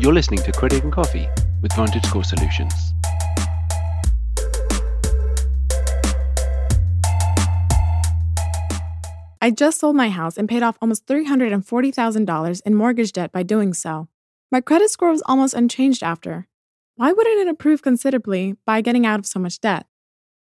[0.00, 1.28] You're listening to Credit and Coffee
[1.60, 2.72] with VantageScore Solutions.
[9.42, 13.74] I just sold my house and paid off almost $340,000 in mortgage debt by doing
[13.74, 14.08] so.
[14.50, 16.48] My credit score was almost unchanged after.
[16.96, 19.84] Why wouldn't it improve considerably by getting out of so much debt?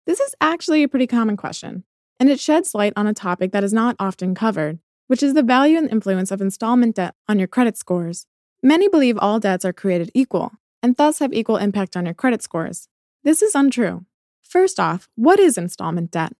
[0.04, 1.84] This is actually a pretty common question,
[2.20, 5.42] and it sheds light on a topic that is not often covered, which is the
[5.42, 8.26] value and influence of installment debt on your credit scores.
[8.62, 12.42] Many believe all debts are created equal, and thus have equal impact on your credit
[12.42, 12.88] scores.
[13.22, 14.04] This is untrue.
[14.42, 16.32] First off, what is installment debt?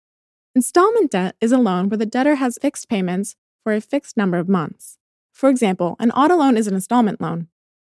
[0.55, 4.39] Installment debt is a loan where the debtor has fixed payments for a fixed number
[4.39, 4.99] of months.
[5.33, 7.49] For example, an auto loan is an installment loan.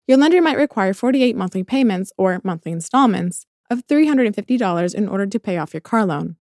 [0.06, 5.40] Your lender might require 48 monthly payments or monthly installments of $350 in order to
[5.40, 6.36] pay off your car loan.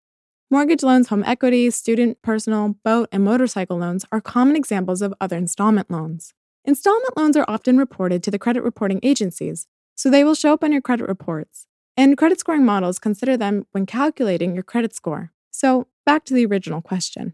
[0.49, 5.35] Mortgage loans, home equity, student, personal, boat, and motorcycle loans are common examples of other
[5.35, 6.34] installment loans.
[6.66, 10.63] Installment loans are often reported to the credit reporting agencies, so they will show up
[10.63, 11.68] on your credit reports.
[11.98, 15.34] And credit scoring models consider them when calculating your credit score.
[15.52, 17.34] So, back to the original question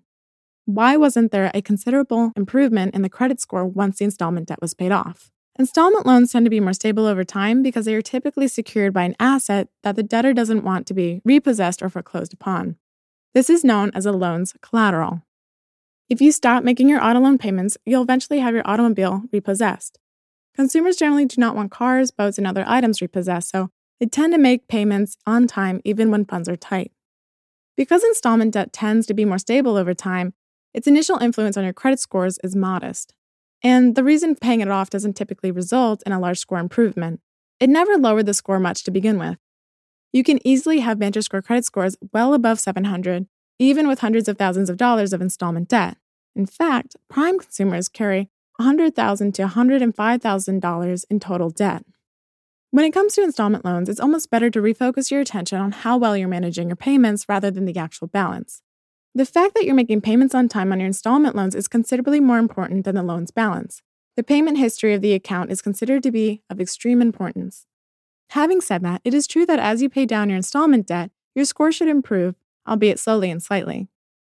[0.66, 4.74] Why wasn't there a considerable improvement in the credit score once the installment debt was
[4.74, 5.32] paid off?
[5.60, 9.04] Installment loans tend to be more stable over time because they are typically secured by
[9.04, 12.78] an asset that the debtor doesn't want to be repossessed or foreclosed upon.
[13.36, 15.22] This is known as a loan's collateral.
[16.10, 20.00] If you stop making your auto loan payments, you'll eventually have your automobile repossessed.
[20.56, 24.40] Consumers generally do not want cars, boats, and other items repossessed, so they tend to
[24.40, 26.92] make payments on time even when funds are tight.
[27.78, 30.34] Because installment debt tends to be more stable over time,
[30.74, 33.14] its initial influence on your credit scores is modest.
[33.62, 37.22] And the reason paying it off doesn't typically result in a large score improvement.
[37.60, 39.38] It never lowered the score much to begin with.
[40.12, 43.28] You can easily have VantageScore credit scores well above 700,
[43.60, 45.98] even with hundreds of thousands of dollars of installment debt.
[46.36, 51.86] In fact, prime consumers carry 100,000 to $105,000 in total debt.
[52.72, 55.98] When it comes to installment loans, it's almost better to refocus your attention on how
[55.98, 58.62] well you're managing your payments rather than the actual balance.
[59.16, 62.38] The fact that you're making payments on time on your installment loans is considerably more
[62.38, 63.82] important than the loan's balance.
[64.16, 67.66] The payment history of the account is considered to be of extreme importance.
[68.32, 71.46] Having said that, it is true that as you pay down your installment debt, your
[71.46, 72.36] score should improve,
[72.70, 73.88] albeit slowly and slightly.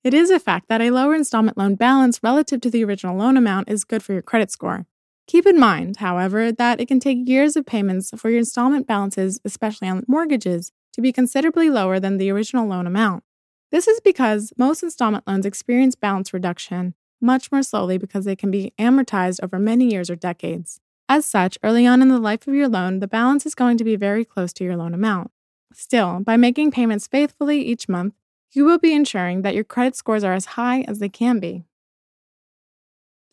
[0.04, 3.36] It is a fact that a lower installment loan balance relative to the original loan
[3.36, 4.86] amount is good for your credit score.
[5.28, 9.40] Keep in mind, however, that it can take years of payments for your installment balances,
[9.44, 13.24] especially on mortgages, to be considerably lower than the original loan amount.
[13.72, 18.50] This is because most installment loans experience balance reduction much more slowly because they can
[18.50, 20.80] be amortized over many years or decades.
[21.08, 23.84] As such, early on in the life of your loan, the balance is going to
[23.84, 25.32] be very close to your loan amount.
[25.74, 28.14] Still, by making payments faithfully each month,
[28.52, 31.66] you will be ensuring that your credit scores are as high as they can be.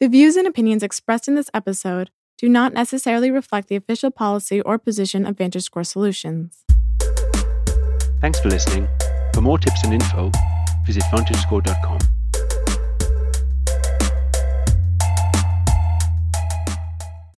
[0.00, 4.60] The views and opinions expressed in this episode do not necessarily reflect the official policy
[4.60, 6.64] or position of VantageScore Solutions.
[8.20, 8.88] Thanks for listening.
[9.32, 10.30] For more tips and info,
[10.86, 12.15] visit VantageScore.com.